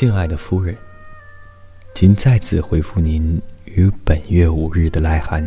[0.00, 0.74] 敬爱的夫人，
[1.92, 5.46] 仅在此回复您于本月五日的来函。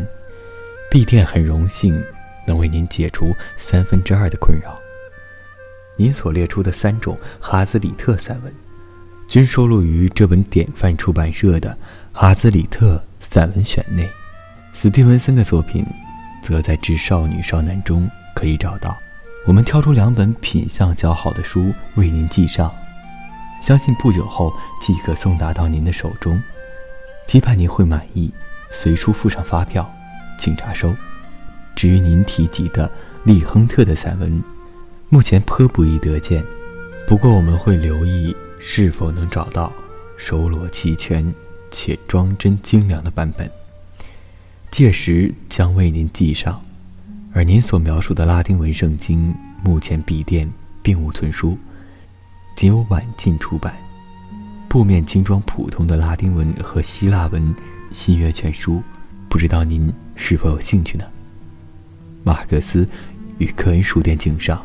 [0.88, 2.00] 闭店很荣幸
[2.46, 4.78] 能为您解除三分之二的困扰。
[5.96, 8.54] 您所列出的三种哈兹里特散文，
[9.26, 11.70] 均收录于这本典范出版社的
[12.12, 14.08] 《哈兹里特散文选》内。
[14.72, 15.84] 斯蒂文森的作品，
[16.44, 18.96] 则在《致少女少男》中可以找到。
[19.46, 22.72] 我们挑出两本品相较好的书为您寄上。
[23.64, 26.38] 相信不久后即可送达到您的手中，
[27.26, 28.30] 期盼您会满意。
[28.70, 29.90] 随书附上发票，
[30.38, 30.94] 请查收。
[31.74, 32.90] 至于您提及的
[33.22, 34.44] 利亨特的散文，
[35.08, 36.44] 目前颇不易得见，
[37.06, 39.72] 不过我们会留意是否能找到
[40.18, 41.32] 收罗齐全
[41.70, 43.50] 且装帧精良的版本，
[44.70, 46.62] 届时将为您寄上。
[47.32, 51.56] 而您所描述的拉丁文圣经，目前笔店并无存书。
[52.54, 53.74] 仅有晚近出版，
[54.68, 57.54] 布面精装普通的拉丁文和希腊文
[57.92, 58.82] 新约全书，
[59.28, 61.04] 不知道您是否有兴趣呢？
[62.22, 62.88] 马克思
[63.38, 64.64] 与科恩书店敬上。